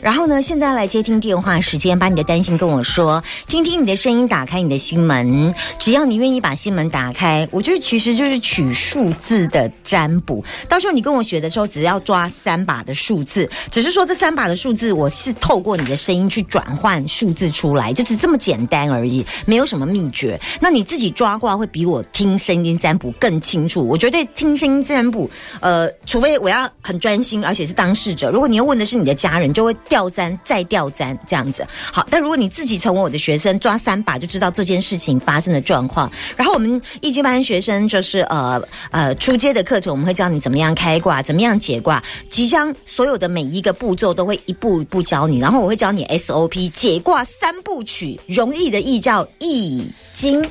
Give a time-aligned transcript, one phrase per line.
[0.00, 5.54] 然后呢，现在来接听电话时间，把你的担心跟我说，听听你的声音，打开你的心门。
[5.78, 10.44] 只要你愿意把心门打开，我觉得其实就是取数字的占卜。
[10.68, 20.40] 到时候你跟我学的时候，只要抓三把的数字，只是说这三把的数字，我是透过你的声音去转换数字出来，就是这么简单而已，没有什么秘诀。
[20.60, 23.86] 那你自己抓卦会比我听声音占卜更清楚。
[23.86, 25.28] 我绝对听声音占卜，
[25.60, 28.30] 呃，除非我要很专心，而且是当事者。
[28.30, 31.66] 如果你要问的是你的家人，就会调占再调占这样子。
[31.92, 36.10] 好，但如果你自己成为我的学生，抓三把就知道这件事情发生的状况。
[36.36, 45.38] 然后我们一级班学生就是呃呃初阶的课程，我们会教你怎么样开卦，怎么样解卦，即将所有的每一个步骤都会一步一步教你。
[45.38, 50.44] 然后我会教你 SOP 解卦三部曲，容易的易叫易经。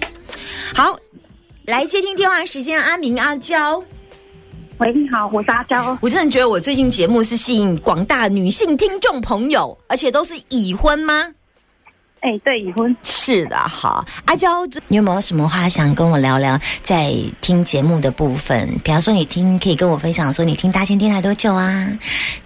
[0.73, 0.97] 好，
[1.65, 3.81] 来接听电话时间，阿明阿娇。
[4.79, 5.97] 喂，你好，我是阿娇。
[6.01, 11.33] 我真的觉得我最近节目是吸引广大女性听众朋友，而且都是已婚吗？
[12.19, 12.95] 哎，对，已婚。
[13.01, 16.59] 是的，好，阿娇，你有没有什么话想跟我聊聊？
[16.83, 17.11] 在
[17.41, 21.87] 听节目的部分，比方说你听，可以跟我分享说你听大千电台多久啊？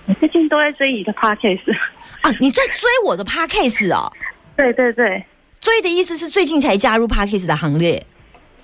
[0.06, 1.76] 你最近都在追你的 podcast
[2.22, 4.10] 啊，你在追我的 podcast 哦？
[4.56, 5.22] 对对对，
[5.60, 8.02] 追的意思是最近才加入 podcast 的行列。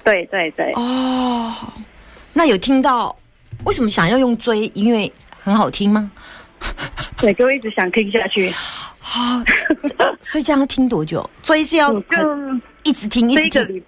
[0.06, 0.72] 对对对。
[0.76, 1.54] 哦，
[2.32, 3.14] 那有听到？
[3.66, 4.66] 为什么想要用追？
[4.74, 5.12] 因为
[5.44, 6.12] 很好听吗？
[7.18, 8.52] 对，就一直想听下去。
[9.00, 9.42] 好，
[10.22, 11.28] 所以这样要听多久？
[11.42, 12.18] 追是要就
[12.84, 13.84] 一直听，一直听。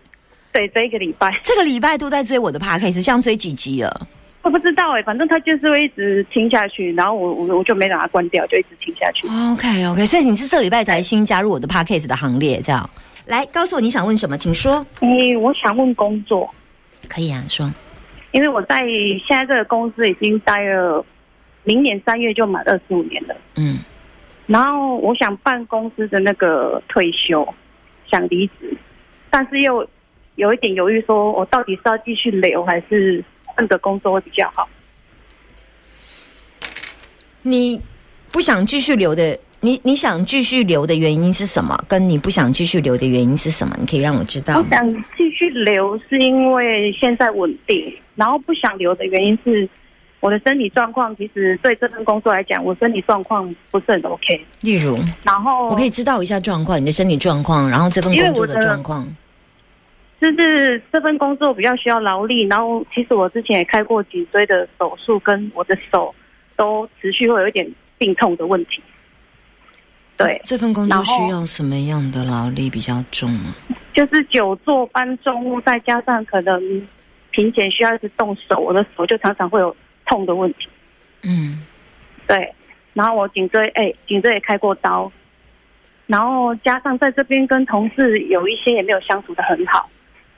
[0.52, 4.08] 对，这一个礼拜，这个礼拜都在追我的 podcast，像追几集了？
[4.42, 9.28] 我不知道哎，反正他就是会一直听下去，然后我我我就没把它关掉，就一直听下去。
[9.28, 12.90] OK OK，所以你是这礼拜才新加入我的 podcast 的行列，这样。
[13.26, 14.86] 来，告诉我你想问什么，请说。
[15.02, 16.50] 哎，我想问工作。
[17.08, 17.72] 可以啊，说。
[18.32, 18.86] 因为我在
[19.28, 21.04] 现在这个公司已经待了，
[21.64, 23.36] 明年三月就满二十五年了。
[23.56, 23.80] 嗯，
[24.48, 27.48] 然后我想办公司的那个退休，
[28.10, 28.76] 想离职，
[29.30, 29.88] 但是又
[30.36, 34.68] 有一点犹豫，说我到底是要继续留还是换个工作会比较好？
[37.42, 37.82] 你
[38.32, 39.38] 不想继续留的？
[39.62, 41.78] 你你想继续留的原因是什么？
[41.86, 43.76] 跟你不想继续留的原因是什么？
[43.78, 44.58] 你可以让我知道。
[44.58, 49.68] 我想继续留是因为现在稳定，然后不想留的原因是
[50.20, 51.16] 我的身体状况。
[51.16, 54.46] 其实对这份工作来讲，我身体状况不是很 OK。
[54.62, 54.94] 例如，
[55.24, 59.08] 然后我可以知道一下状况，你的身体状况，然后这份工作的状况。
[60.22, 66.14] 就是这份工作比较需要劳力，然后其实我之前也开过颈椎的手术，跟我的手
[66.58, 67.66] 都持续会有一点
[67.98, 68.84] 病痛的问题。
[70.18, 73.56] 对，这份工作需要什么样的劳力比较重啊？
[73.94, 76.62] 就是久坐搬重物，再加上可能
[77.40, 79.74] 平前需要一直动手，我的手就常常会有
[80.06, 80.68] 痛的问题。
[81.24, 81.64] 嗯，
[82.28, 82.54] 对。
[82.92, 85.10] 然后我颈椎，哎，颈椎也开过刀，
[86.06, 89.90] 然后加上在这边跟同事有一些也没有相处的很好，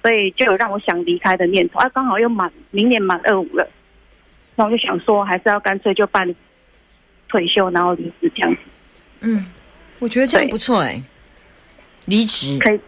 [0.04, 1.80] 所以就有让我想离开的念头。
[1.80, 3.68] 啊，刚好又满明年满二五了，
[4.56, 6.36] 那我就想说，还是要干脆就办
[7.30, 8.60] 退休，然后离职这样子。
[9.22, 9.44] 嗯。
[9.98, 11.02] 我觉得这样不错哎，
[12.06, 12.80] 离职可以，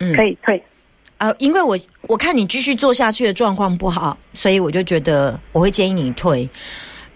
[0.00, 0.62] 嗯，可以退。
[1.22, 1.78] 呃，因为我
[2.08, 6.48] 我看你继续做下去的状况不好，所以我就觉得我会建议你退。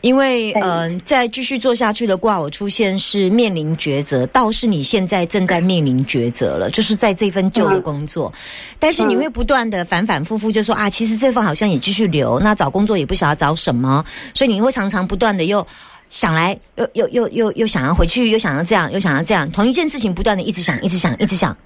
[0.00, 8.32] 因为嗯，再继续做下去的卦，我出现是面临抉择，倒是你现在正在面临抉择了，就是在这份旧的工作，
[8.78, 15.66] 但是你会不断的反反复复，就说啊，其实这份好像也继续留，那找工作也不晓得找什么，所以你会常常不断的又。
[16.08, 21.56] 想来又又又又又想要回去，又想要这样，又想要这样，同一件事情不断的一直想，一直想，一直想。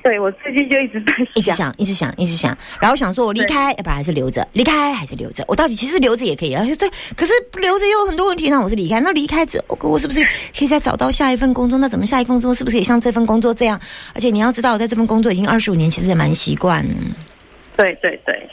[0.02, 4.46] 对我最近就一直在一直想，一直想，一直想，然后想说我离开，要不然还是留着？
[4.54, 5.44] 离开还是留着？
[5.46, 6.64] 我到底其实留着也可以啊。
[6.78, 9.00] 对，可是留着又有很多问题，那我是离开。
[9.00, 10.24] 那离开之后，我是不是
[10.56, 11.78] 可以再找到下一份工作？
[11.78, 13.78] 那怎么下一份工作是不是也像这份工作这样？
[14.14, 16.82] 而且你要知道，我在这份工作已经二十五年，其实也蛮习惯。
[17.76, 18.48] 对对对，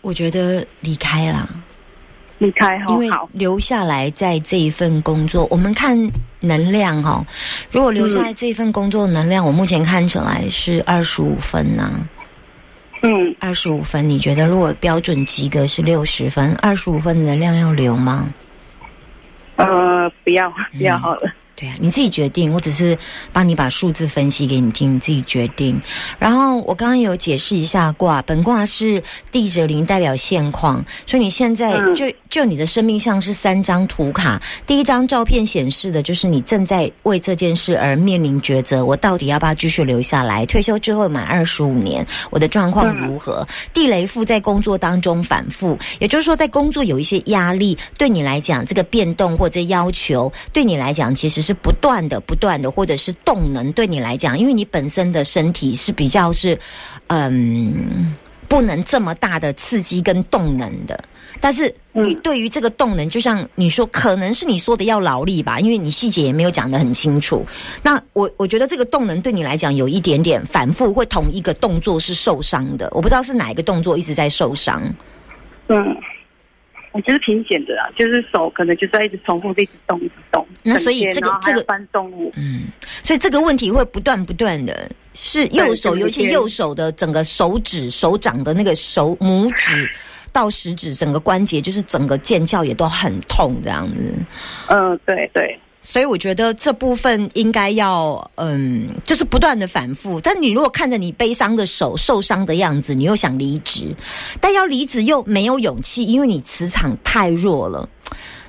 [0.00, 1.48] 我觉得离开了。
[2.38, 5.98] 离开，因为留下来在这一份工作，我们看
[6.40, 7.24] 能量哈。
[7.72, 12.08] 如果留下来这一份工作能量，我目前看起来是二十五分呢。
[13.02, 18.28] 嗯，二十五分，你觉得如果标准及格是六十分，二十五分能量要留吗？
[19.56, 21.30] 呃，不要，不要好了。
[21.60, 22.96] 对啊，你自己决定，我只是
[23.32, 25.80] 帮你把数字分析给你听，你自己决定。
[26.16, 29.02] 然后我刚刚有解释一下卦，本卦是
[29.32, 40.46] 地者灵，代表现况，所以你现在就就你的生命像是三张图卡，第一张照片显示的就是你正在为这件事而面临抉择，我到底要不要继续留下来？
[40.46, 43.44] 退休之后满二十五年，我的状况如何？
[43.74, 51.47] 地雷复在工作当中反复，也就是说在工作有一些压力，对你来讲这个变动或者要求，对你来讲其实是。
[51.48, 56.58] 是不断的、不断的，或者是动能对你来讲，因为你本身的身体是比较是，
[57.06, 58.14] 嗯，
[58.46, 61.02] 不能这么大的刺激跟动能的。
[61.40, 67.46] 但是你对于这个动能，就像你说，可能是你说的要劳力吧，因为你细节也没有讲得很清楚。
[67.82, 72.90] 那我我觉得这个动能对你来讲有一点点反复，会同一个动作是受伤的。
[72.92, 74.82] 我不知道是哪一个动作一直在受伤。
[75.68, 75.96] 嗯。
[76.98, 80.44] 我觉得挺简的啊，就是手可能就在一直重复一直动一直动。
[80.64, 82.62] 那所以这个这个搬动物，嗯，
[83.04, 89.88] 所以这个问题会不断不断的，是右手，尤其右手的整个手指、手掌的那个手拇指
[90.34, 94.12] 到食指，整个关节就是整个腱鞘也都很痛这样子。
[94.66, 95.56] 嗯，对对。
[95.90, 100.20] 所以我觉得这部分应该要，嗯，就是不断的反复。
[100.20, 103.96] 但你如果看着你悲伤的手、受伤的样子，你又想离职，
[104.38, 107.88] 但要离职又没有勇气，因为你磁场太弱了，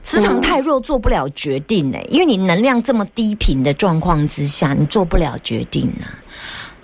[0.01, 1.97] 磁场太弱做不了决定呢。
[2.09, 6.07] 因为你能量这么低频的状况之下，你做不了决定呢。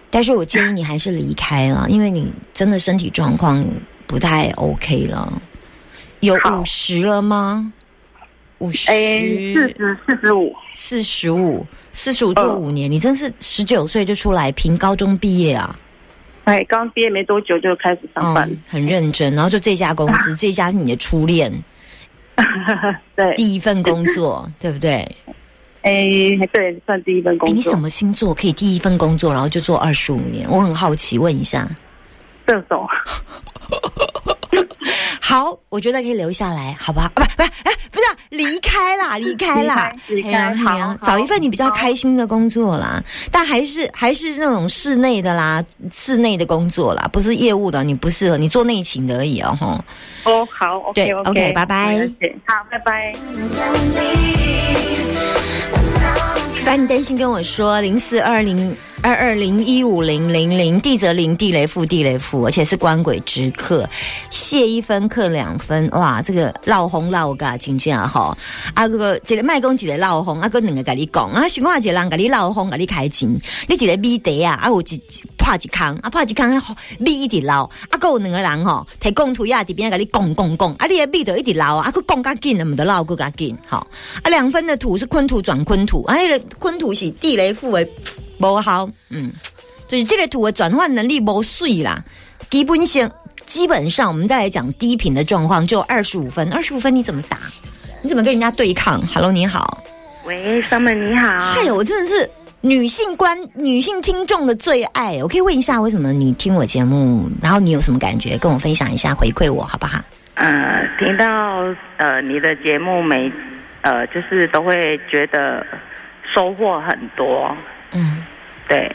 [0.10, 3.62] 但是我建议你还是离开了，因为你真的身体状况
[4.07, 5.42] 不太 OK 了。
[6.22, 7.74] 有五十了吗？
[8.60, 15.78] 五十，四十，四十五，四十五，四十五做五年，你真是十九岁就出来凭高中毕业啊？
[16.46, 21.52] 哎，刚毕业没多久就开始上班，很认真，然后就这家公司， 这家是你的初恋，
[23.16, 25.00] 对，第一份工作， 对不对？
[25.81, 26.07] 哎，
[26.52, 27.56] 对，算第一份工作。
[27.56, 30.50] 你什么星座可以第一份工作，然后就做二十五年？
[30.50, 31.68] 我很好奇，问一下。
[32.48, 32.88] 射手。
[35.27, 37.10] 好，我觉得可以留下来，好不好？
[37.16, 37.50] 不，不，哎，
[37.92, 43.04] 不是离开啦， 离开啦，离开，好，找一份你比较开心的工作啦。
[43.31, 49.83] 但还是还是那种室内的啦，室内的工作啦，不是业务的，你不适合，你做内勤的而已哦，哈。
[50.25, 52.07] 哦，好，OK，OK，拜拜。
[52.45, 53.12] 好，拜拜。
[56.63, 58.78] 把你担心跟我说，零四二零。
[59.06, 63.88] 二二零一五零零零，地则零，地雷富地雷富，而且是官鬼之客，
[64.31, 68.36] 谢一分克两分，哇，这个老红老噶，真正吼，
[68.74, 73.30] 啊个一个卖公一个老红，啊个两个跟你讲，啊，喜欢一个人跟你老红，跟你开钱，
[73.68, 75.02] 你一个米袋啊，啊有一
[75.38, 76.60] 破一坑，啊破一坑，
[76.98, 83.86] 米一直捞，啊个有两个人吼，提供图呀，这边跟你讲讲讲，啊你的米就一直捞，啊个讲较紧，那么的捞个较紧，好，
[84.24, 87.88] 啊两分的土是坤土转坤土，啊个坤土是地雷复为。
[88.40, 89.32] 不好，嗯，
[89.88, 92.04] 就是这个图的转换能力不碎啦。
[92.50, 93.12] 基本上，
[93.46, 96.52] 基本上我们再来讲低频的状况，就二十五分。
[96.54, 97.38] 二十五分你怎么打？
[98.02, 99.84] 你怎么跟人家对抗？Hello，你好。
[100.26, 101.28] 喂，Summer，你好。
[101.40, 102.30] 嗨，我真的是
[102.62, 105.18] 女性观女性听众的最爱。
[105.22, 108.38] 我可以问一下，为什么你听我节目，然后你有什么感觉？
[108.38, 110.00] 跟我分享一下，回馈我好不好？
[110.36, 111.26] 呃，听到
[111.98, 113.31] 呃你的节目，每
[113.81, 115.66] 呃就是都会觉得
[116.34, 117.56] 收获很多。
[117.95, 118.18] 嗯，
[118.68, 118.92] 对，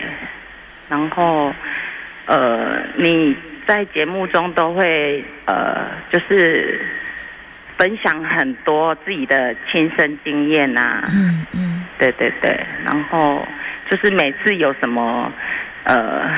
[0.89, 1.53] 然后，
[2.27, 3.35] 呃，你
[3.67, 6.85] 在节目中都会呃，就是
[7.79, 11.03] 分享很多自己的亲身经验呐。
[11.13, 13.47] 嗯嗯，对对对，然后
[13.89, 15.33] 就是每次有什么
[15.85, 16.29] 呃，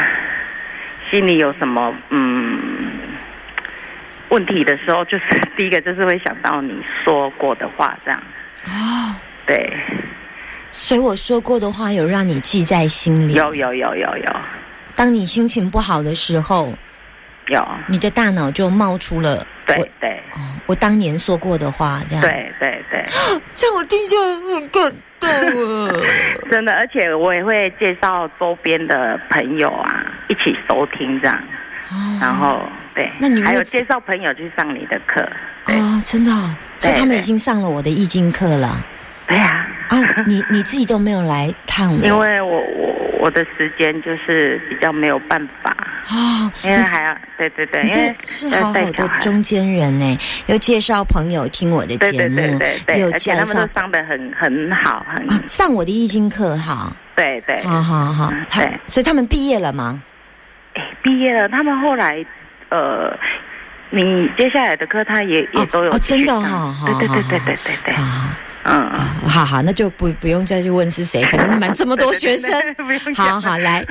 [1.10, 2.58] 心里有什么嗯
[4.28, 5.24] 问题的时候，就是
[5.56, 8.22] 第一个就是会想到你说过的话，这样。
[8.66, 9.16] 哦，
[9.46, 9.72] 对。
[10.72, 13.34] 所以我说过的话有让你记在心里？
[13.34, 14.36] 有有有有有。
[14.96, 16.72] 当你心情不好的时候，
[17.48, 23.04] 有你的大脑就冒出了对对哦，我当年说过的话，这样对对对，
[23.54, 24.22] 这样我听起来
[24.54, 25.94] 很感动啊！
[26.50, 31.38] 真的，而且我也会介绍周边的朋友啊，一起收听这样。
[31.90, 32.60] 哦，然后
[32.94, 35.20] 对，那你还有介绍朋友去上你的课
[35.64, 36.00] 啊？
[36.04, 36.30] 真的，
[36.78, 38.84] 所以他们已经上了我的易经课了。
[39.26, 39.66] 对呀。
[39.88, 45.76] 啊，你你自己都没有来看我，因为我我我的时间就是比较没有办法。
[46.06, 60.02] 啊，因为还要对对对，因为是好好的中间人呢，又介绍朋友听我的节目，对对对，有介绍上的很很好，很上我的易经课哈，对对，好好好，对，所以他们毕业了吗？
[60.74, 62.24] 哎，毕业了，他们后来
[62.70, 63.14] 呃，
[63.90, 67.94] 你接下来的课他也也都有哦真的哈，对对对对对对。
[67.94, 67.94] 对。
[68.64, 68.90] 嗯，
[69.28, 72.52] 好好，那就不不用再去问是谁，反正满这么多学生。
[73.14, 73.84] 好好来，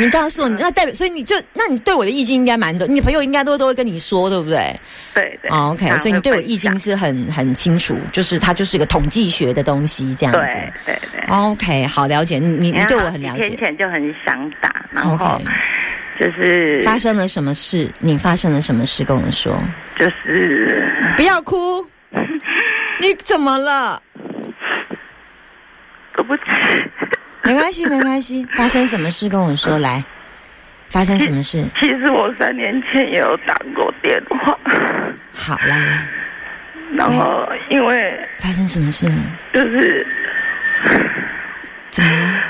[0.00, 4.78] 你告诉我，那代表，所以你就，那你对我的意境应该蛮多，你朋友应该都都会跟你说，对不对？
[5.14, 5.50] 对对。
[5.50, 10.40] OK，所以你对我意境是很很清楚，就是它就是一个统计学的东西，这样子。
[10.84, 11.20] 对对对。
[11.28, 13.50] OK，好了解，你你对我很了解。
[13.50, 15.40] 天前就很想打，然后
[16.20, 17.88] 就是发生了什么事？
[18.00, 19.04] 你发生了什么事？
[19.04, 19.56] 跟我说。
[19.98, 20.84] 就是
[21.16, 21.86] 不要哭，
[23.00, 24.02] 你怎么了？
[27.44, 28.44] 没关系，没关系。
[28.54, 30.04] 发生什么事跟我说来？
[30.88, 31.64] 发生什么事？
[31.80, 34.58] 其实我三年前也有打过电话。
[35.32, 36.06] 好，来来。
[36.94, 39.06] 然后因为发生什么事？
[39.52, 40.06] 就是
[41.90, 42.42] 怎么了？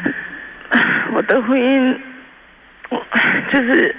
[1.14, 1.99] 我的婚姻，
[2.90, 3.02] 我
[3.52, 3.94] 就是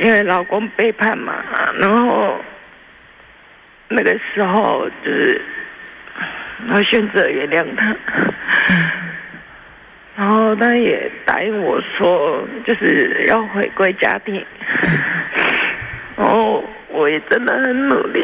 [0.00, 1.34] 因为老公背叛嘛，
[1.78, 2.40] 然后
[3.88, 5.40] 那个时候就是。
[6.74, 7.96] 我选择原谅他，
[10.16, 14.44] 然后他也答应我说，就是要回归家庭。
[16.16, 18.22] 然后我也真的很努力，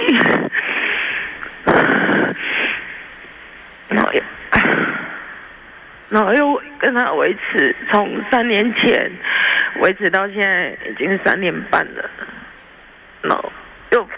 [3.88, 4.22] 然后又，
[6.10, 9.10] 然后又跟他维持，从三年前
[9.80, 12.10] 维持到现在已经三年半了，
[13.22, 13.52] 然后
[13.90, 14.08] 又。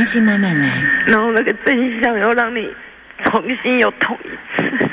[0.00, 2.74] 耐心慢慢来，然后那个真相又让你
[3.22, 4.88] 重新又捅一次。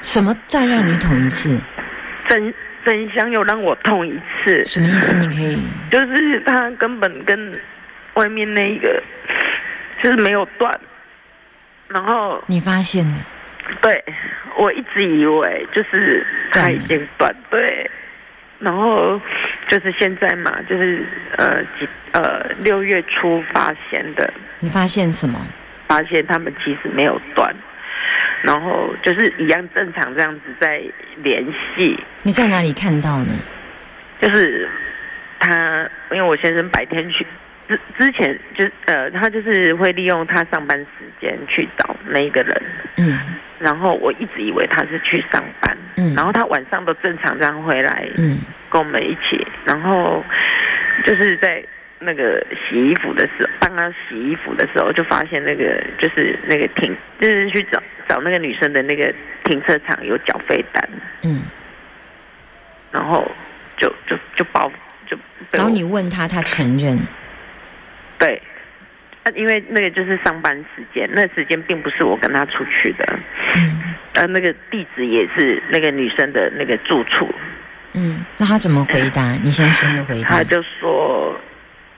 [0.00, 1.56] 什么再让你捅一次？
[2.26, 2.52] 真
[2.84, 4.64] 真相又让我捅一次。
[4.64, 5.16] 什么意思？
[5.18, 5.56] 你可以，
[5.88, 7.60] 就是他根本跟
[8.14, 9.00] 外面那一个
[10.02, 10.76] 就是没有断，
[11.86, 13.18] 然后你发现了？
[13.80, 14.04] 对，
[14.58, 17.88] 我一直以为就是他已经断对。
[18.58, 19.20] 然后
[19.70, 21.06] 就是现在嘛，就是
[21.38, 24.28] 呃几呃六月初发现的。
[24.58, 25.46] 你发现什么？
[25.86, 27.54] 发现他们其实没有断，
[28.42, 30.82] 然后就是一样正常这样子在
[31.22, 31.44] 联
[31.76, 31.96] 系。
[32.24, 33.32] 你在哪里看到呢？
[34.20, 34.68] 就是
[35.38, 37.24] 他，因为我先生白天去
[37.68, 42.62] 之之前就呃，他就是会利用他上班时间去找那一个人。
[42.96, 43.18] 嗯。
[43.60, 48.38] 然后我一直以为他是去上班，嗯，然后他晚上都正常这样回来，嗯，
[48.70, 50.24] 跟我们一起，然后
[51.04, 51.62] 就是在
[51.98, 59.14] 那个洗衣服的时候，帮他洗衣服的时候，就发现那个就是那个停，就是去找找那个女生的那个
[59.44, 60.88] 停车场有缴费单，
[61.24, 61.42] 嗯，
[62.90, 63.30] 然后
[63.76, 64.72] 就就就报
[65.06, 65.18] 就，
[65.50, 66.98] 然后你问他，他承认，
[68.18, 68.40] 对。
[69.24, 73.18] 啊，因为那个就是上班时间，那时间并不是我跟他出去的，
[73.56, 77.28] 嗯，呃，那个地址也是那个女生的那个住处，
[77.94, 79.32] 嗯，那他怎么回答？
[79.42, 80.28] 你先生的回答？
[80.28, 81.38] 他就说，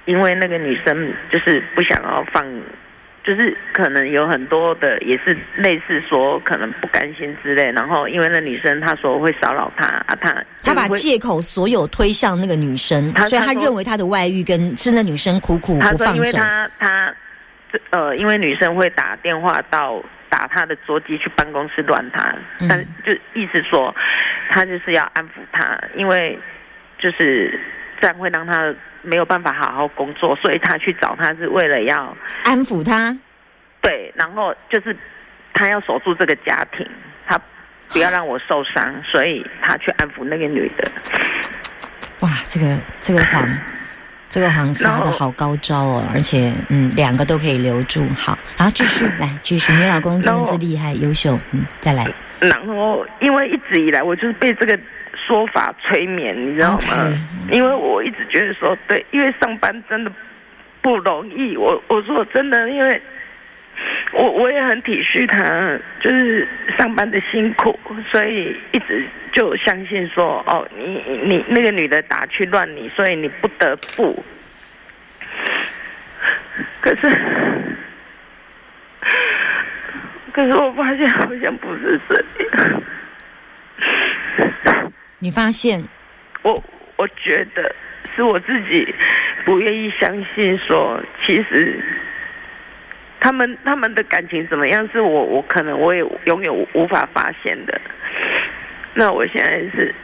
[0.05, 2.45] 因为那个女生就是不想要放。
[3.25, 16.17] 就是可能有很多的，也是类似说可能不甘心之类，然后因为那女生她说会骚扰他啊，他他把借口所有推向那个女生，所以他认为他的外遇跟是那女生苦苦不放手。
[16.17, 17.15] 因为他他
[17.91, 22.35] 呃，因为女生会打电话到打他的桌机去办公室乱他，
[22.69, 23.95] 但就意思说
[24.51, 26.37] 他就是要安抚他，因为
[26.99, 27.61] 就是
[28.01, 28.75] 这样会让他。
[29.03, 33.17] 没有办法好好工作，所以他去找他是为了要安抚他。
[33.81, 34.97] 对，然后就是
[35.53, 36.87] 他要守住这个家庭，
[37.27, 37.39] 他
[37.91, 40.85] 不要让我受伤，所以他去安抚那个女的。
[42.21, 43.59] 哇，这个这个黄，
[44.29, 48.07] 这个黄 撒的好高招哦，而且嗯，两个都可以留住。
[48.17, 52.07] 好，然后继续来继续，你老公真的是厉害优秀，嗯，再来。
[52.39, 54.79] 然后因为一直以来我就是被这个。
[55.27, 57.13] 说法催眠，你知道吗？
[57.51, 60.13] 因为我一直觉得说，对，因为上班真的
[60.81, 61.57] 不容易。
[61.57, 63.01] 我我说真的，因为
[64.13, 66.47] 我我也很体恤他，就是
[66.79, 67.79] 上班的辛苦，
[68.11, 74.25] 所以一直就相信说，哦，你你那个女的打去乱你，所以你不得不。
[76.81, 77.09] 可是，
[80.33, 82.83] 可是我发现好像不是这样。
[85.23, 85.81] 你发现，
[86.43, 86.53] 我
[86.97, 87.73] 我觉得
[88.17, 88.93] 是我自己
[89.45, 91.81] 不愿意相信，说其实
[93.21, 97.81] 他们他们的感情怎么样，是我我可能我也永远无法发现的。
[98.95, 99.95] 那我现在是，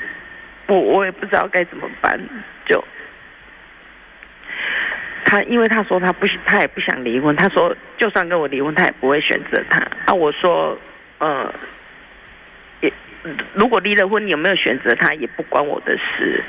[0.69, 2.17] 我我也不知道该怎么办。
[2.65, 2.83] 就
[5.25, 9.81] 他，因为他说他不他也不想离婚，他说就算跟我离婚，他也不会选择他。
[10.07, 10.79] 啊，我说，
[11.19, 11.53] 呃。
[13.55, 16.43] 如果离了婚，你有没有选择他，也不关我的事。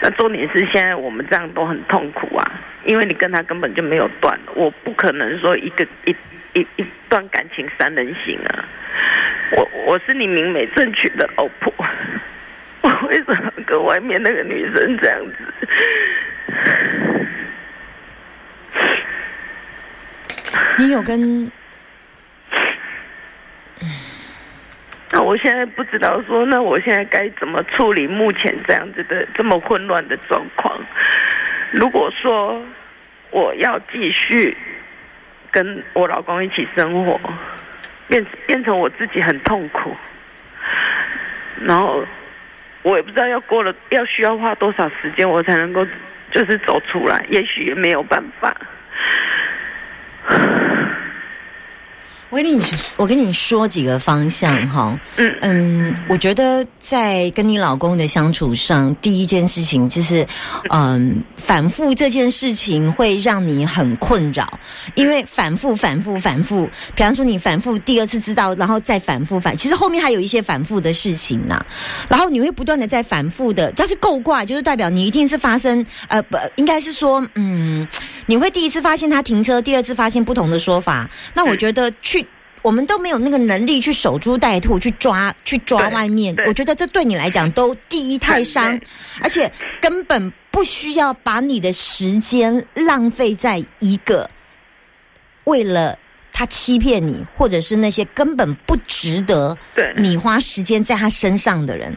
[0.00, 2.44] 那重点是现在我们这样都很痛苦啊，
[2.84, 6.14] 因为你跟他根本就没有断，我不可能说一个一
[6.52, 8.64] 一一段感情三人行啊。
[9.52, 11.72] 我我是你明美正娶的老婆，
[12.82, 15.68] 我为什么跟外面那个女生这样子？
[20.78, 21.50] 你有跟？
[25.16, 30.78] 那我现在不知道说，那我现在该怎么处理目前这样子的这么混乱的状况？
[31.72, 32.62] 如果说
[33.30, 34.54] 我要继续
[35.50, 37.18] 跟我老公一起生活，
[38.08, 39.96] 变变成我自己很痛苦，
[41.62, 42.04] 然后
[42.82, 45.86] 我也不知道要过了要需要花多少时间，我才能够
[46.30, 48.54] 就是走出来，也许也没有办法。
[52.28, 52.60] 我跟你
[52.96, 60.26] 我跟你说几个方向哈，嗯嗯，我觉得在跟你老公的相处上，第一件事情就是，
[60.70, 64.58] 嗯，反复这件事情会让你很困扰，
[64.96, 71.64] 因为反复反复反复，比方说你反复第二次知道，然后再反复反，其实后面还有一些反复的事情呢，
[72.08, 77.86] 然后你会不断的在反复的，但是够挂就是代表你一定是发生，呃不，应该是说，嗯，
[78.26, 82.25] 你会第一次发现他停车，第二次发现不同的说法，那我觉得去。
[82.66, 86.34] 我们都没有那个能力去守株待兔，去抓去抓外面。
[86.48, 88.76] 我觉得这对你来讲都第一太伤，
[89.20, 89.48] 而且
[89.80, 94.28] 根本不需要把你的时间浪费在一个
[95.44, 95.96] 为了
[96.32, 99.56] 他欺骗你，或者是那些根本不值得
[99.96, 101.96] 你花时间在他身上的人。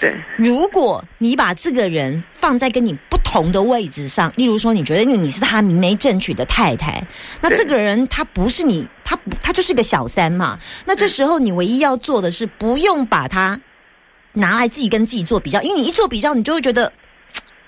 [0.00, 7.06] 对，如果你把这个人放在跟你不同的位置上，例如说，你觉得你是他明媒正娶的太太，
[7.42, 10.58] 那这个人他不是你，他他就是个小三嘛。
[10.86, 13.60] 那这时候你唯一要做的是，不用把他
[14.32, 16.90] 拿来自己跟自己做比较，因为你一做比较，你就会觉得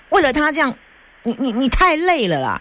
[0.09, 0.75] 为了他这样，
[1.21, 2.59] 你你你太累了啦。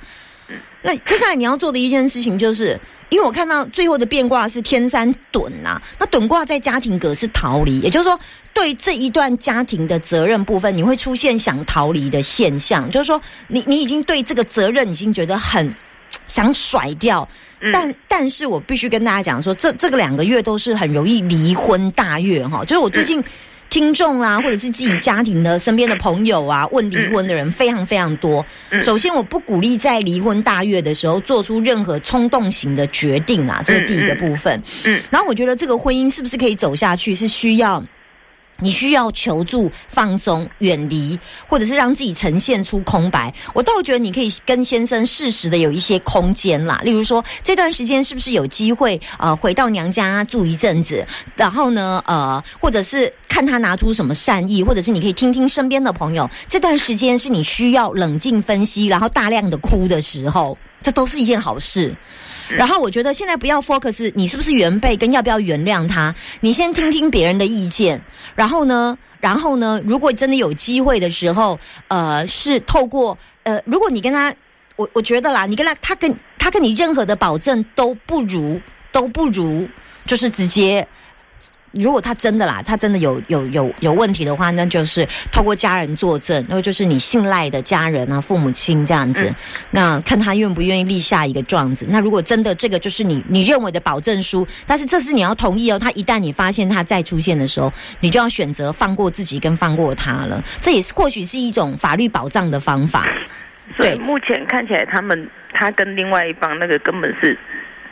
[0.82, 2.78] 那接下来你要做的一件事情就是。
[3.12, 8.18] 因为我看到最后的变卦是天山趸呐，那趸卦在家庭格是逃离，也就是说，
[8.54, 15.72] 对这一段家庭的责任部分，你会出现想逃离的现象，就是说，你你已经对这个责任已经觉得很
[16.26, 17.28] 想甩掉，
[17.70, 23.22] 但但是我必须跟大家讲说，这这个两个月都是很容易离婚大月哈，就是我最近。
[23.72, 28.44] 听众啦，或者是自己家庭的身边的朋友啊，问离婚的人非常非常多。
[28.82, 34.62] 首先，我不鼓励在离婚大月的时候做出任何冲动型的决定啊，这是第一个部分。
[34.84, 37.82] 嗯，然后我觉得这个婚姻是不是可以走下去，是需要。
[38.62, 43.32] 你需要求助、放松、远离，或者是让自己呈现出空白。
[43.52, 51.04] 我倒觉得你可以跟先生适时的有一些空间啦，例如说这段时间是不是有机会呃回到娘家住一阵子，
[51.36, 61.94] 然后呢呃，或者是看他拿出什么善意，或者是你可以听听身边的朋友，这段时间是你需要冷静分析，然后大量的哭的时候，这都是一件好事。
[62.48, 67.98] 然后我觉得现在不要 focus 你是不是原配跟要不要原谅他，你先听听别人的意见。
[68.34, 74.34] 然后呢，然后呢，如果真的有机会的时候，呃，是透过呃，如果你跟他，
[74.76, 79.66] 我我觉得啦，你跟他，他跟他跟你任何的保证都不如，都不如，
[80.04, 80.86] 就是直接。
[81.72, 89.34] 如果他真的啦，他真的有有有有问题的话，那就是透过家人作证，那就是你信赖的家人啊，父母亲这样子，
[89.70, 91.86] 那看他愿不愿意立下一个状子。
[91.88, 95.78] 那如果真的这个就是你你认为的保证书，但是这是你要同意哦。
[95.78, 100.42] 他一旦你发现他再出现的时候，你就要选择放过自己跟放过他了。
[100.60, 103.06] 这也是或许是一种法律保障的方法。
[103.76, 107.38] 所以，目前看起来他们他跟另外一方那个根本是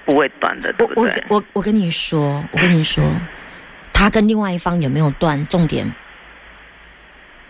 [0.05, 1.25] 不会断的，对不对？
[1.29, 3.03] 我我我跟你说，我跟你说。
[4.01, 5.47] 他跟另外一方有没有断？
[5.49, 5.87] 重点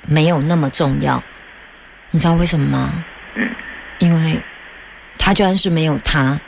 [0.02, 1.22] 没有那么重要，
[2.10, 3.04] 你知道为什么吗？
[3.36, 3.48] 嗯，
[4.00, 4.36] 因为
[5.16, 6.40] 他就算是没有他，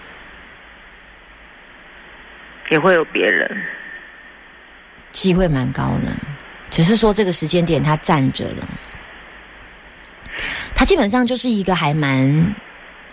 [2.72, 3.48] 也会有别人，
[5.12, 6.12] 机会蛮高的。
[6.68, 8.68] 只是说这个时间点他站着了，
[10.74, 12.54] 他基本上就是一个还蛮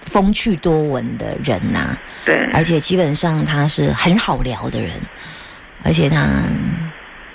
[0.07, 1.95] 风趣多闻的人呐。
[2.25, 4.99] 对，而且基本上他是很好聊的人。
[5.83, 6.27] 而且他，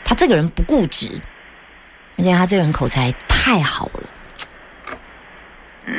[0.04, 1.10] 他这个人不固执，
[2.16, 4.10] 而且他这个人口才太好了。
[5.86, 5.92] 嗯，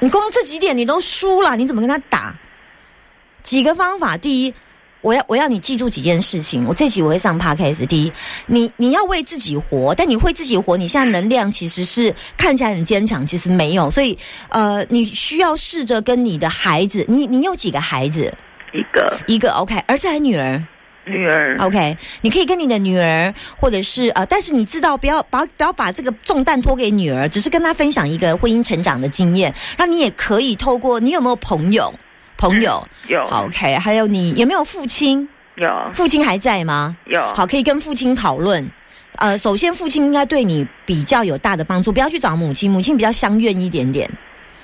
[0.00, 2.34] 你光这几点你都输了，你怎么跟他打？
[3.42, 4.54] 几个方法，第一，
[5.00, 6.66] 我要我要你记住几件事情。
[6.66, 7.86] 我这集我会上 podcast。
[7.86, 8.12] 第一，
[8.46, 13.90] 你你要为自己活，但你会自己活，你现在能量其实是看起来很坚强，其实没有。
[13.90, 14.18] 所以，
[14.50, 18.32] 呃，你需要试着跟你的孩子，你你有几个孩子？
[18.74, 20.62] 一个，一个 OK，儿子还是女儿？
[21.08, 29.52] 女儿，OK，你可以跟你的女儿，或者是呃，但是你知道，不要把不要把这个重担托给女儿，只是跟她分享一个婚姻成长的经验。
[29.76, 31.92] 那你也可以透过你有没有朋友？
[32.36, 35.28] 朋友有，OK，还有你有没有父亲？
[35.56, 36.96] 有，父亲还在吗？
[37.06, 38.70] 有，好，可以跟父亲讨论。
[39.16, 44.08] 呃，首先父亲应该对你比较有大的帮助，不要去找母亲，母亲比较相怨一点点。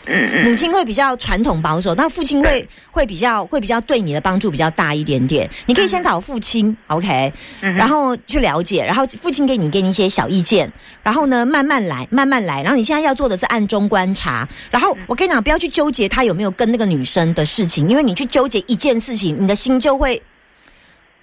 [0.06, 5.48] 嗯嗯，母亲会比较传统保守，但父亲会会比较会比较对你的帮助比较大一点点。
[5.66, 10.70] 你可以先找父亲，OK，然后去了解，然后父亲给你给你一些小意见，
[11.02, 12.62] 然后呢慢慢来，慢慢来。
[12.62, 14.48] 然后你现在要做的是暗中观察。
[14.70, 20.20] 然后我跟你讲，不要去纠结他有没有跟那个女生的事情，因为你去纠结一件事情，你的心就会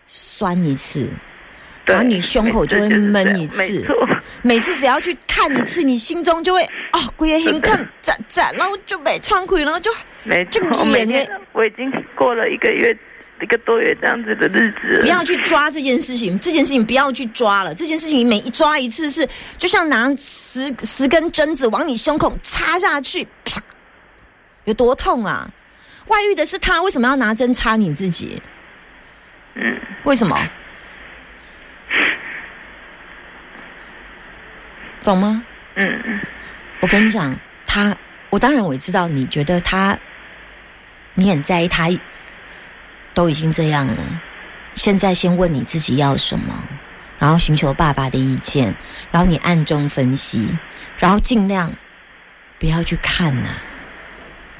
[0.08, 1.08] 酸一次。
[1.86, 3.86] 然后你胸口就会闷一次，
[4.41, 9.91] 每次只要去看一次，你心中就会啊，鬼也很看赞赞，然后就被窗口，然后就
[10.50, 11.20] 就演呢。
[11.54, 12.96] 我已经过了一个月
[13.41, 17.74] 一个多月这样子的日子，不要去抓这件事情，这件事情不要去抓了。
[17.74, 23.62] 这件事情每一抓一次是就像拿十十根针子往你胸口插下去，啪，
[24.65, 25.50] 有多痛啊！
[26.08, 28.41] 外遇的是他，为什么要拿针插你自己？
[29.56, 30.38] 嗯，为什么？
[35.04, 35.43] 懂吗？
[35.75, 36.19] 嗯嗯，
[36.82, 37.95] 我跟你讲，他，
[38.30, 39.97] 我当然我知道，你觉得他，
[41.13, 41.88] 你很在意他，
[43.13, 44.21] 都已经这样了。
[44.73, 46.63] 现在先问你自己要什么，
[47.19, 48.73] 然后寻求爸爸的意见，
[49.12, 50.58] 然后你暗中分析，
[50.97, 51.73] 然后尽量
[52.60, 53.49] 不要去看呐，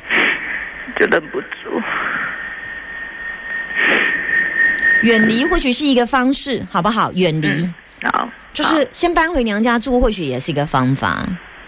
[1.00, 1.82] 就忍不住，
[5.04, 7.12] 远离或许是一个方式，好不好？
[7.14, 7.70] 远离，
[8.04, 8.28] 好。
[8.54, 11.26] 就是先搬回娘家住，或许也是一个方法。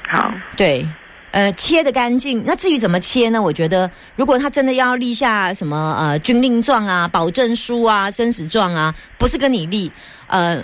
[0.09, 0.85] 好，对，
[1.31, 2.43] 呃，切的干净。
[2.45, 3.41] 那至于怎么切呢？
[3.41, 9.89] 我觉得，如果他真的要立下什么呃军令状啊、保证书啊、生死状啊，不是跟你立，
[10.27, 10.61] 呃，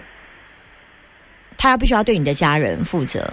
[1.58, 3.25] 他必须要对你的家人负责。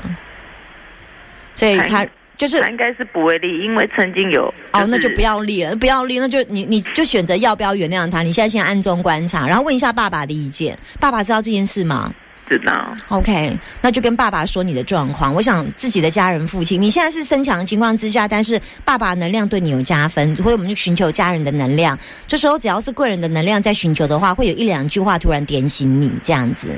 [1.56, 8.22] 所以他就是应该是不会立，因为曾经有哦，那就不要立了，不要立，那就你你就选择要不要原谅他。
[8.22, 10.78] 你现在先暗中观察，然后问一下爸爸的意见。
[11.00, 12.12] 爸爸知道这件事吗？
[12.48, 15.34] 知道，OK，那就跟爸爸说你的状况。
[15.34, 21.98] 我想自己的家人父亲，你现在是身强的情况之下，但是爸爸能量对你有加分，所以我们就寻求家人的能量。
[22.28, 26.68] 这时候只要是贵人的能量在寻求的话，会有一两句话突然点醒你，这样子。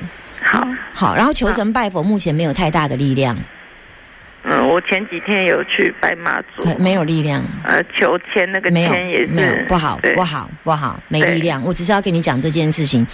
[0.43, 3.37] 好，好，然后求神拜佛，目前没有太大的力量。
[4.45, 7.45] 嗯，我前几天有去拜妈祖，没有力量。
[7.65, 9.67] 呃，求签那个签也是。
[9.69, 11.63] 不好，不好，不好，没力量。
[11.63, 13.07] 我只是要跟你讲这件事情。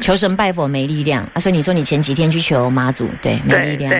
[0.00, 1.24] 求神拜佛没力量。
[1.34, 3.90] 啊，所以你说你前几天去求妈祖，对，没力量，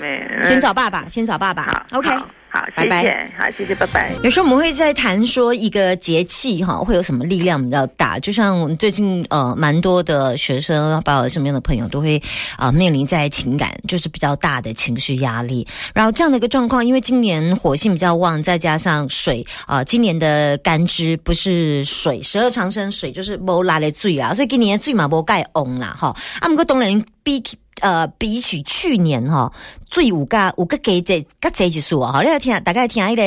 [0.00, 2.10] 没，先找爸爸，先找爸爸，OK。
[2.56, 3.30] 好，拜拜。
[3.36, 4.10] 好，谢谢，拜拜。
[4.22, 8.18] 有时候我们会在谈说一个节气哈，会有什么力量比较大？
[8.18, 12.20] 就像最近呃，蛮多的学生，包括身边的朋友，都会
[12.56, 15.66] 啊面临在情感就是比较大的情绪压力。
[15.92, 26.16] 然后这样的一个状况，因为今年火性比较旺，再加上水啊，今年的干支不是水，十二长生水就是无拉的水啊，所以今年的水嘛无盖翁啦哈。
[26.40, 27.42] 啊，不过当然比
[27.80, 29.52] 呃比起去年哈。
[29.88, 32.12] 最有加有个加这加这一数啊！
[32.12, 33.22] 好，你要听，大概听一个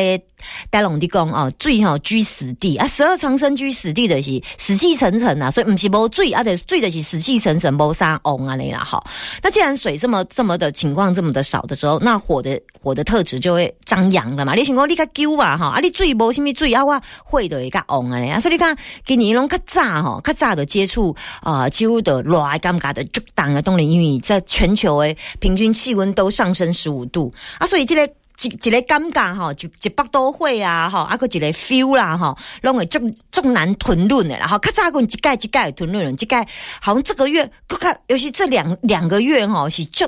[0.69, 9.03] 大龙的讲哦，水哈居死地啊，十二长生居死地的是死气沉沉啊，所以不是无水啊，得水的是死气沉沉，无啥翁啊你啦哈。
[9.41, 14.53] 那既然水这么这么的情况这么的少的时候，那火的火的特质就会张扬的嘛。
[14.53, 26.49] 你想讲你较久吧哈，啊你水无什么水啊，我会的一个翁啊啊，所以你看今年拢较早吼，较早的接触啊，几乎的热尴尬的就当啊，当然因为在全球诶平均气温都上。
[26.49, 32.99] 升十五度啊，所以这个一一个尴尬哈，就一百多会啊哈，啊个一个 feel 啦哈，拢会足
[33.31, 36.47] 足难吞论的，然后咔嚓个一盖一盖吞论，一盖
[36.81, 40.07] 好像这个月，看尤其这两两个月哈，是就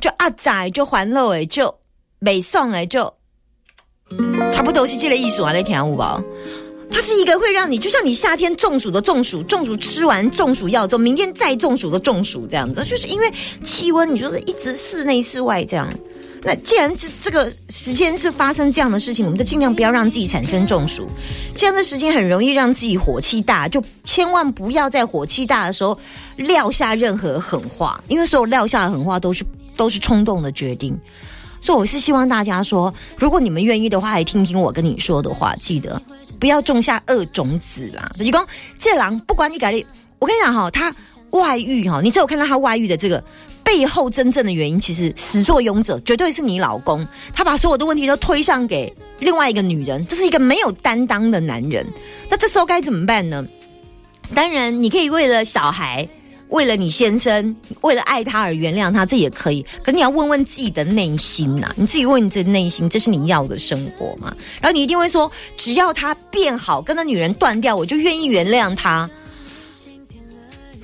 [0.00, 1.74] 就阿仔就欢乐诶，就
[2.18, 3.12] 美送诶，就
[4.52, 6.24] 差不多是这个意思啊，你听有无？
[6.90, 13.30] 它是一个会让你，就像你夏天中暑的中暑，中暑吃完中暑药之后，明天再中暑的中暑这样子，就是因为
[13.62, 15.86] 气温，你就是一直室内室外这样。
[16.42, 21.08] 那既然是这个时间是发生这样的事情，我们就尽量不要让自己产生中暑。
[21.56, 25.98] 这样的时间很容易让自己火气大，就千万不要在火气大的时候
[26.36, 29.44] 撂下任何狠话，因为所有撂下的狠话都是
[29.76, 30.98] 都是冲动的决定。
[31.60, 36.00] 所以我是希望大家说，如果你们愿意的话，来听听我跟你说的话，记得
[36.38, 38.08] 不要种下恶种子啦。
[38.16, 38.46] 就讲
[38.78, 39.72] 这狼不管你改，
[40.20, 40.94] 我跟你讲哈，他
[41.30, 43.22] 外遇哈，你只有看到他外遇的这个
[43.68, 51.86] 背后真正的原因，其实始作俑者绝对是你老公，他把所有的问题都推上给另外一个女人，这是一个没有担当的男人。
[52.30, 53.46] 那这时候该怎么办呢？
[54.34, 56.08] 当然，你可以为了小孩。
[56.48, 59.62] 为了你先生，为了爱他而原谅他，这也可以。
[59.84, 64.34] 可你要问问自己的内心呐，你自己问你自己内心，这是你要的生活吗？
[64.58, 69.06] 然后你一定会说，只要他变好，跟那女人断掉，我就愿意原谅他。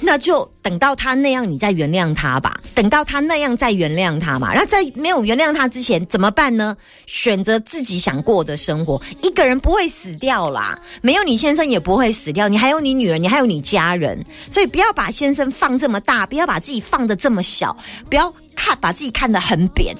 [0.04, 2.60] 那就等到他那样，你再原谅他吧。
[2.74, 4.52] 等到他那样再原谅他嘛。
[4.54, 6.76] 那在没有原谅他之前怎么办呢？
[7.06, 9.00] 选择自己想过的生活。
[9.22, 12.48] 一个人不会死掉啦，没有你先生也不会死掉。
[12.48, 14.22] 你还有你女儿，你还有你家人。
[14.50, 17.76] 所以不要把先生放这么大，不要把自己放的这么小，
[18.10, 19.96] 不要看把自己看得很扁，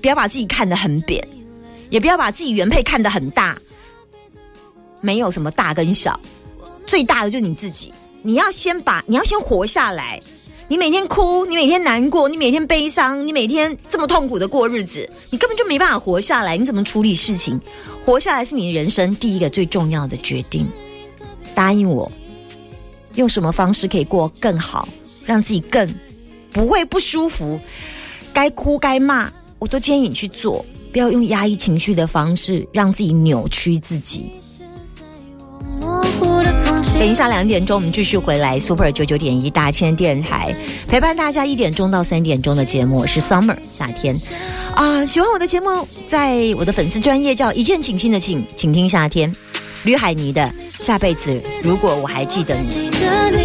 [0.00, 1.26] 不要把自己看得很扁，
[1.88, 3.56] 也不要把自己原配看得很大。
[5.00, 6.18] 没有什么大跟小，
[6.86, 7.92] 最大的就是你自己。
[8.22, 10.20] 你要先把，你要先活下来。
[10.68, 16.56] 你每天哭，你每天难过，你每天悲伤，你每天这么痛苦的过日子，你根本就没办法活下来。
[16.56, 17.60] 你怎么处理事情？
[18.04, 20.66] 活下来是你人生第一个最重要的决定。
[21.54, 22.10] 答应我，
[23.16, 24.88] 用什么方式可以过更好，
[25.26, 25.92] 让自己更
[26.52, 27.60] 不会不舒服？
[28.32, 34.30] 该哭该骂，我都建议你去做，不要用压抑情绪的方式让自己扭曲自己。
[36.98, 40.54] 等一下，两点钟我们继续回来，Super 九九点一大千电台
[40.88, 44.14] 陪伴大家一点钟到三点钟的节目是 Summer 夏天
[44.74, 45.04] 啊！
[45.04, 49.34] 喜欢我的节目，在我的粉丝专业叫一见倾心的请，请听夏天，
[49.84, 53.41] 吕海妮的下辈子，如果我还记得你。